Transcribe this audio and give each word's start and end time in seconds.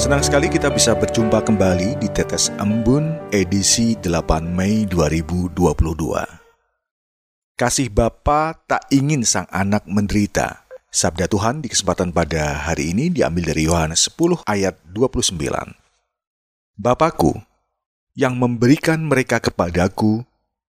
Senang 0.00 0.24
sekali 0.24 0.48
kita 0.48 0.72
bisa 0.72 0.96
berjumpa 0.96 1.44
kembali 1.44 2.00
di 2.00 2.08
Tetes 2.08 2.48
Embun 2.56 3.20
edisi 3.28 3.92
8 4.00 4.08
Mei 4.48 4.88
2022. 4.88 5.52
Kasih 7.52 7.92
Bapa 7.92 8.56
tak 8.64 8.88
ingin 8.88 9.28
sang 9.28 9.44
anak 9.52 9.84
menderita. 9.84 10.64
Sabda 10.88 11.28
Tuhan 11.28 11.60
di 11.60 11.68
kesempatan 11.68 12.16
pada 12.16 12.64
hari 12.64 12.96
ini 12.96 13.12
diambil 13.12 13.52
dari 13.52 13.68
Yohanes 13.68 14.08
10 14.08 14.40
ayat 14.48 14.80
29. 14.88 15.36
Bapakku 16.80 17.36
yang 18.16 18.40
memberikan 18.40 19.04
mereka 19.04 19.36
kepadaku 19.36 20.24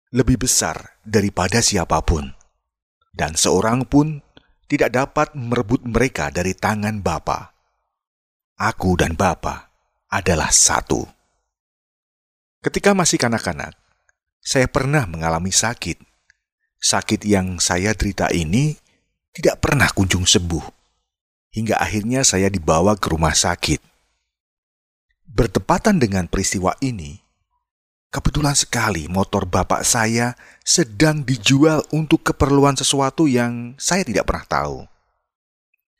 lebih 0.09 0.41
besar 0.41 0.97
daripada 1.05 1.61
siapa 1.61 2.01
pun. 2.01 2.33
Dan 3.13 3.37
seorang 3.37 3.85
pun 3.85 4.25
tidak 4.65 4.89
dapat 4.89 5.37
merebut 5.37 5.85
mereka 5.85 6.33
dari 6.33 6.57
tangan 6.57 7.05
Bapa 7.05 7.58
aku 8.59 8.99
dan 8.99 9.15
Bapa 9.15 9.71
adalah 10.11 10.51
satu. 10.51 11.07
Ketika 12.59 12.91
masih 12.91 13.15
kanak-kanak, 13.15 13.71
saya 14.43 14.67
pernah 14.67 15.07
mengalami 15.07 15.55
sakit. 15.55 15.95
Sakit 16.79 17.23
yang 17.23 17.63
saya 17.63 17.95
derita 17.95 18.27
ini 18.35 18.75
tidak 19.31 19.63
pernah 19.63 19.87
kunjung 19.95 20.27
sembuh, 20.27 20.63
hingga 21.55 21.79
akhirnya 21.79 22.27
saya 22.27 22.51
dibawa 22.51 22.99
ke 22.99 23.07
rumah 23.15 23.31
sakit. 23.31 23.79
Bertepatan 25.23 26.03
dengan 26.03 26.27
peristiwa 26.27 26.75
ini, 26.83 27.19
kebetulan 28.11 28.59
sekali 28.59 29.07
motor 29.07 29.47
bapak 29.47 29.87
saya 29.87 30.35
sedang 30.67 31.23
dijual 31.23 31.83
untuk 31.95 32.27
keperluan 32.27 32.75
sesuatu 32.75 33.23
yang 33.23 33.75
saya 33.79 34.03
tidak 34.03 34.27
pernah 34.27 34.47
tahu. 34.47 34.77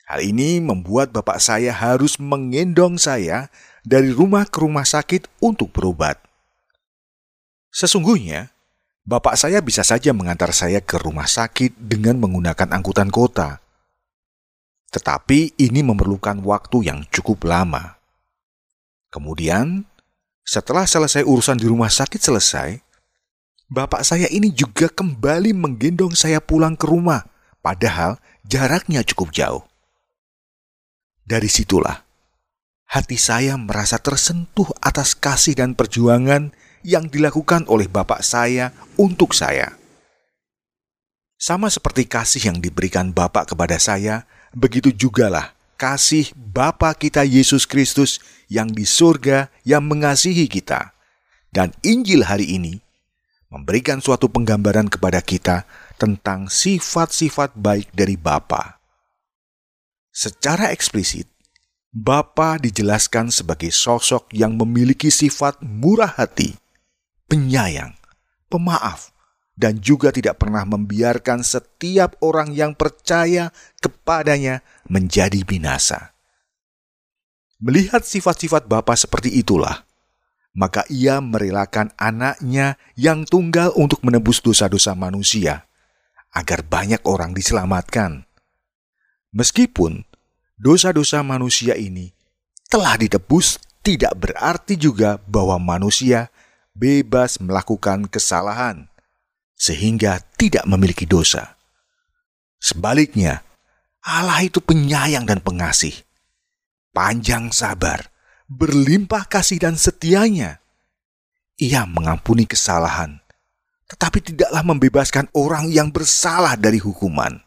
Hal 0.09 0.25
ini 0.25 0.57
membuat 0.57 1.13
bapak 1.13 1.37
saya 1.37 1.69
harus 1.69 2.17
menggendong 2.17 2.97
saya 2.97 3.53
dari 3.85 4.09
rumah 4.09 4.41
ke 4.49 4.57
rumah 4.65 4.81
sakit 4.81 5.29
untuk 5.37 5.69
berobat. 5.69 6.17
Sesungguhnya, 7.69 8.49
bapak 9.05 9.37
saya 9.37 9.61
bisa 9.61 9.85
saja 9.85 10.09
mengantar 10.09 10.49
saya 10.49 10.81
ke 10.81 10.97
rumah 10.97 11.29
sakit 11.29 11.77
dengan 11.77 12.17
menggunakan 12.25 12.73
angkutan 12.73 13.13
kota. 13.13 13.61
Tetapi 14.89 15.61
ini 15.61 15.85
memerlukan 15.85 16.41
waktu 16.41 16.89
yang 16.89 17.05
cukup 17.13 17.45
lama. 17.45 18.01
Kemudian, 19.13 19.85
setelah 20.41 20.89
selesai 20.89 21.21
urusan 21.21 21.61
di 21.61 21.69
rumah 21.69 21.93
sakit 21.93 22.17
selesai, 22.17 22.81
bapak 23.69 24.01
saya 24.01 24.25
ini 24.33 24.49
juga 24.49 24.89
kembali 24.89 25.53
menggendong 25.53 26.17
saya 26.17 26.41
pulang 26.41 26.73
ke 26.73 26.89
rumah, 26.89 27.29
padahal 27.61 28.17
jaraknya 28.41 29.05
cukup 29.05 29.29
jauh. 29.29 29.69
Dari 31.29 31.45
situlah 31.45 32.09
hati 32.89 33.21
saya 33.21 33.53
merasa 33.53 34.01
tersentuh 34.01 34.65
atas 34.81 35.13
kasih 35.13 35.53
dan 35.53 35.77
perjuangan 35.77 36.49
yang 36.81 37.05
dilakukan 37.05 37.69
oleh 37.69 37.85
bapak 37.85 38.25
saya 38.25 38.73
untuk 38.97 39.37
saya. 39.37 39.77
Sama 41.37 41.69
seperti 41.69 42.09
kasih 42.09 42.51
yang 42.51 42.57
diberikan 42.59 43.15
Bapak 43.15 43.55
kepada 43.55 43.79
saya, 43.79 44.27
begitu 44.51 44.91
jugalah 44.91 45.55
kasih 45.79 46.33
Bapa 46.35 46.91
kita 46.97 47.23
Yesus 47.23 47.63
Kristus 47.63 48.19
yang 48.51 48.67
di 48.67 48.83
surga 48.83 49.47
yang 49.63 49.87
mengasihi 49.87 50.51
kita. 50.51 50.91
Dan 51.47 51.71
Injil 51.85 52.27
hari 52.27 52.59
ini 52.59 52.81
memberikan 53.47 54.03
suatu 54.03 54.27
penggambaran 54.27 54.91
kepada 54.91 55.23
kita 55.23 55.63
tentang 55.95 56.51
sifat-sifat 56.51 57.55
baik 57.55 57.87
dari 57.95 58.19
Bapa. 58.19 58.78
Secara 60.19 60.75
eksplisit, 60.75 61.31
Bapa 61.95 62.59
dijelaskan 62.59 63.31
sebagai 63.31 63.71
sosok 63.71 64.27
yang 64.35 64.59
memiliki 64.59 65.07
sifat 65.07 65.63
murah 65.63 66.11
hati, 66.11 66.59
penyayang, 67.31 67.95
pemaaf, 68.51 69.15
dan 69.55 69.79
juga 69.79 70.11
tidak 70.11 70.43
pernah 70.43 70.67
membiarkan 70.67 71.39
setiap 71.39 72.19
orang 72.19 72.51
yang 72.51 72.75
percaya 72.75 73.55
kepadanya 73.79 74.59
menjadi 74.91 75.39
binasa. 75.47 76.11
Melihat 77.63 78.03
sifat-sifat 78.03 78.67
Bapa 78.67 78.99
seperti 78.99 79.39
itulah, 79.39 79.87
maka 80.51 80.83
ia 80.91 81.23
merelakan 81.23 81.95
anaknya 81.95 82.75
yang 82.99 83.23
tunggal 83.23 83.71
untuk 83.71 84.03
menebus 84.03 84.43
dosa-dosa 84.43 84.99
manusia, 84.99 85.63
agar 86.35 86.67
banyak 86.67 86.99
orang 87.07 87.31
diselamatkan. 87.31 88.27
Meskipun 89.31 90.08
dosa-dosa 90.59 91.23
manusia 91.23 91.79
ini 91.79 92.11
telah 92.67 92.99
ditebus 92.99 93.57
tidak 93.79 94.13
berarti 94.19 94.75
juga 94.75 95.17
bahwa 95.23 95.57
manusia 95.57 96.27
bebas 96.75 97.39
melakukan 97.39 98.11
kesalahan 98.11 98.91
sehingga 99.55 100.23
tidak 100.35 100.67
memiliki 100.67 101.07
dosa. 101.07 101.59
Sebaliknya, 102.59 103.43
Allah 104.03 104.43
itu 104.43 104.59
penyayang 104.59 105.27
dan 105.27 105.39
pengasih, 105.39 105.95
panjang 106.91 107.51
sabar, 107.55 108.11
berlimpah 108.47 109.27
kasih 109.27 109.59
dan 109.63 109.79
setianya. 109.79 110.59
Ia 111.59 111.83
mengampuni 111.83 112.47
kesalahan, 112.47 113.19
tetapi 113.91 114.23
tidaklah 114.23 114.63
membebaskan 114.63 115.27
orang 115.35 115.67
yang 115.71 115.91
bersalah 115.91 116.55
dari 116.55 116.79
hukuman. 116.79 117.43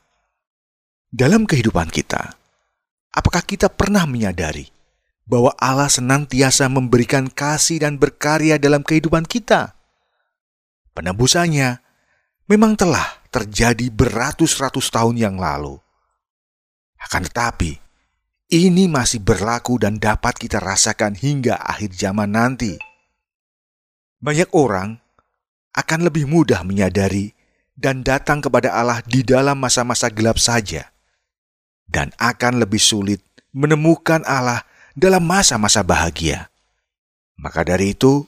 Dalam 1.12 1.44
kehidupan 1.44 1.88
kita, 1.92 2.36
Apakah 3.12 3.44
kita 3.44 3.68
pernah 3.68 4.08
menyadari 4.08 4.72
bahwa 5.28 5.52
Allah 5.60 5.92
senantiasa 5.92 6.64
memberikan 6.72 7.28
kasih 7.28 7.84
dan 7.84 8.00
berkarya 8.00 8.56
dalam 8.56 8.80
kehidupan 8.80 9.28
kita? 9.28 9.76
Penebusannya 10.96 11.76
memang 12.48 12.72
telah 12.72 13.20
terjadi 13.28 13.92
beratus-ratus 13.92 14.88
tahun 14.88 15.20
yang 15.20 15.36
lalu. 15.36 15.76
Akan 17.04 17.28
tetapi, 17.28 17.76
ini 18.48 18.88
masih 18.88 19.20
berlaku 19.20 19.76
dan 19.76 20.00
dapat 20.00 20.36
kita 20.40 20.56
rasakan 20.56 21.12
hingga 21.12 21.60
akhir 21.60 21.92
zaman 21.92 22.32
nanti. 22.32 22.80
Banyak 24.24 24.56
orang 24.56 24.96
akan 25.76 26.00
lebih 26.08 26.24
mudah 26.24 26.64
menyadari 26.64 27.36
dan 27.76 28.00
datang 28.00 28.40
kepada 28.40 28.72
Allah 28.72 29.04
di 29.04 29.20
dalam 29.20 29.60
masa-masa 29.60 30.08
gelap 30.12 30.36
saja 30.36 30.91
dan 31.88 32.14
akan 32.18 32.62
lebih 32.62 32.80
sulit 32.80 33.20
menemukan 33.52 34.24
Allah 34.24 34.64
dalam 34.96 35.24
masa-masa 35.24 35.84
bahagia. 35.84 36.48
Maka 37.40 37.64
dari 37.64 37.96
itu, 37.96 38.24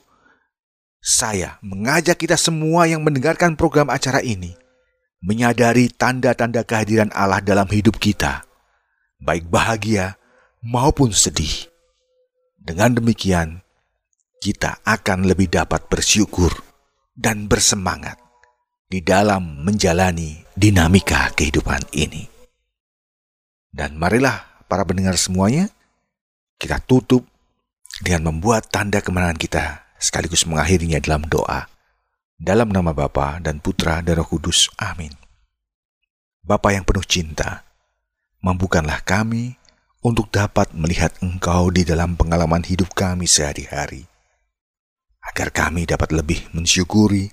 saya 0.99 1.61
mengajak 1.61 2.17
kita 2.17 2.35
semua 2.35 2.89
yang 2.89 3.05
mendengarkan 3.05 3.53
program 3.53 3.93
acara 3.93 4.19
ini 4.25 4.57
menyadari 5.25 5.89
tanda-tanda 5.89 6.61
kehadiran 6.61 7.09
Allah 7.13 7.41
dalam 7.41 7.65
hidup 7.69 7.97
kita, 7.97 8.45
baik 9.17 9.49
bahagia 9.49 10.17
maupun 10.61 11.09
sedih. 11.09 11.69
Dengan 12.61 12.97
demikian, 12.97 13.61
kita 14.41 14.81
akan 14.85 15.25
lebih 15.29 15.49
dapat 15.49 15.85
bersyukur 15.89 16.53
dan 17.17 17.49
bersemangat 17.49 18.17
di 18.89 19.01
dalam 19.01 19.65
menjalani 19.65 20.45
dinamika 20.53 21.33
kehidupan 21.33 21.81
ini. 21.97 22.34
Dan 23.75 23.99
marilah 23.99 24.63
para 24.71 24.87
pendengar 24.87 25.19
semuanya, 25.19 25.67
kita 26.55 26.79
tutup 26.79 27.27
dengan 27.99 28.31
membuat 28.31 28.71
tanda 28.71 29.03
kemenangan 29.03 29.35
kita 29.35 29.83
sekaligus 29.99 30.47
mengakhirinya 30.47 31.03
dalam 31.03 31.27
doa. 31.27 31.67
Dalam 32.39 32.71
nama 32.71 32.95
Bapa 32.95 33.43
dan 33.43 33.59
Putra 33.59 33.99
dan 33.99 34.19
Roh 34.19 34.27
Kudus. 34.27 34.71
Amin. 34.79 35.11
Bapa 36.39 36.71
yang 36.71 36.87
penuh 36.87 37.03
cinta, 37.03 37.67
mampukanlah 38.43 39.03
kami 39.03 39.59
untuk 40.03 40.31
dapat 40.31 40.71
melihat 40.75 41.15
Engkau 41.23 41.71
di 41.71 41.87
dalam 41.87 42.19
pengalaman 42.19 42.63
hidup 42.63 42.91
kami 42.95 43.27
sehari-hari. 43.27 44.07
Agar 45.19 45.51
kami 45.51 45.87
dapat 45.87 46.11
lebih 46.11 46.47
mensyukuri 46.51 47.31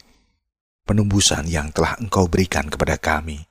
penembusan 0.86 1.50
yang 1.50 1.74
telah 1.74 1.98
Engkau 1.98 2.30
berikan 2.30 2.70
kepada 2.70 2.96
kami 2.96 3.42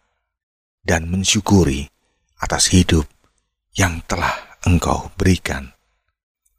dan 0.81 1.11
mensyukuri 1.11 1.90
atas 2.41 2.73
hidup 2.73 3.05
yang 3.77 4.01
telah 4.09 4.57
Engkau 4.65 5.13
berikan 5.13 5.73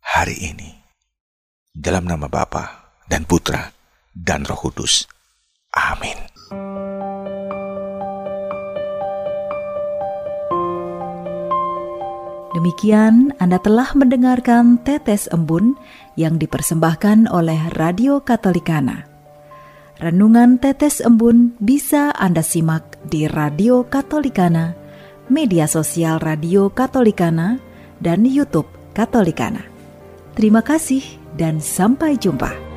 hari 0.02 0.38
ini. 0.38 0.70
Dalam 1.74 2.06
nama 2.06 2.30
Bapa 2.30 2.94
dan 3.06 3.26
Putra, 3.26 3.70
dan 4.12 4.44
Roh 4.44 4.58
Kudus. 4.58 5.08
Amin. 5.72 6.18
Demikian 12.52 13.32
Anda 13.40 13.56
telah 13.56 13.96
mendengarkan 13.96 14.76
Tetes 14.84 15.24
Embun 15.32 15.72
yang 16.20 16.36
dipersembahkan 16.36 17.32
oleh 17.32 17.72
Radio 17.80 18.20
Katolikana. 18.20 19.08
Renungan 19.96 20.60
Tetes 20.60 21.00
Embun 21.00 21.56
bisa 21.64 22.12
Anda 22.12 22.44
simak 22.44 23.00
di 23.08 23.24
Radio 23.24 23.88
Katolikana, 23.88 24.81
media 25.32 25.64
sosial 25.64 26.20
Radio 26.20 26.68
Katolikana, 26.68 27.56
dan 28.04 28.28
YouTube 28.28 28.68
Katolikana. 28.92 29.64
Terima 30.36 30.60
kasih 30.60 31.00
dan 31.40 31.56
sampai 31.64 32.20
jumpa. 32.20 32.71